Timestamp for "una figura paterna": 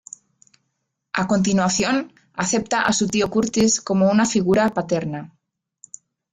4.09-5.37